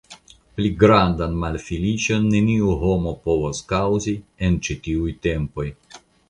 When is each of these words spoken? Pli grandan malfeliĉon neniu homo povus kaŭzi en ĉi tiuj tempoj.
Pli 0.59 0.69
grandan 0.83 1.35
malfeliĉon 1.43 2.25
neniu 2.35 2.71
homo 2.85 3.13
povus 3.27 3.61
kaŭzi 3.73 4.15
en 4.49 4.59
ĉi 4.69 4.79
tiuj 4.89 5.15
tempoj. 5.29 5.69